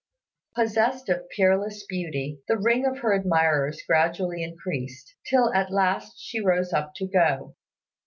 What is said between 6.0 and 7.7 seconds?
she rose up to go.